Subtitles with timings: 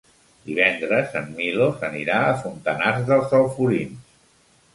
[0.45, 4.19] Divendres en Milos anirà a Fontanars dels Alforins.